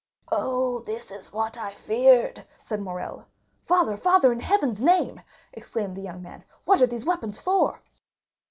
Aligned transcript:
"Oh, 0.31 0.79
this 0.79 1.11
is 1.11 1.31
what 1.31 1.59
I 1.59 1.75
feared!" 1.75 2.43
said 2.63 2.81
Morrel. 2.81 3.27
"Father, 3.59 3.95
father, 3.95 4.31
in 4.33 4.39
Heaven's 4.39 4.81
name," 4.81 5.21
exclaimed 5.53 5.95
the 5.95 6.01
young 6.01 6.23
man, 6.23 6.43
"what 6.65 6.81
are 6.81 6.87
these 6.87 7.05
weapons 7.05 7.37
for?" 7.37 7.81